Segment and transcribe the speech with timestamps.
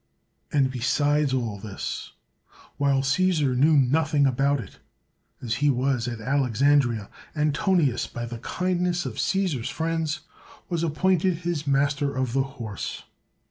[0.51, 2.13] And besides all this,
[2.77, 4.79] while Caesar knew nothing about it,
[5.43, 10.21] as he was at Alexandria, Antonius, by the kindness of Caesar's friends,
[10.69, 13.03] was appointed his master of the horse.